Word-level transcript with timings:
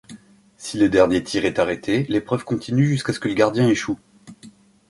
Si 0.57 0.79
le 0.79 0.89
dernier 0.89 1.23
tir 1.23 1.45
est 1.45 1.59
arrêté, 1.59 2.07
l’épreuve 2.09 2.43
continue 2.43 2.87
jusqu'à 2.87 3.13
ce 3.13 3.19
que 3.19 3.27
le 3.27 3.35
gardien 3.35 3.67
échoue. 3.67 3.99